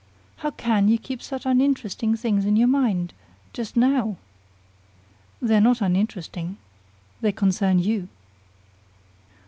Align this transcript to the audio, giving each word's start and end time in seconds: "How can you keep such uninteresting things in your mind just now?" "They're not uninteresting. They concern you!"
"How 0.37 0.49
can 0.49 0.87
you 0.87 0.97
keep 0.97 1.21
such 1.21 1.45
uninteresting 1.45 2.15
things 2.15 2.43
in 2.47 2.55
your 2.55 2.67
mind 2.67 3.13
just 3.53 3.77
now?" 3.77 4.17
"They're 5.39 5.61
not 5.61 5.79
uninteresting. 5.79 6.57
They 7.21 7.31
concern 7.31 7.77
you!" 7.77 8.07